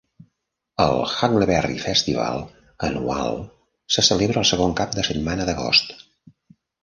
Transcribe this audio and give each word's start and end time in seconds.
El 0.85 0.95
Huckleberry 1.09 1.75
Festival 1.83 2.41
anual 2.87 3.37
se 3.97 4.05
celebra 4.09 4.43
el 4.45 4.49
segon 4.53 4.75
cap 4.81 4.97
de 5.01 5.07
setmana 5.11 5.49
d'agost. 5.51 5.97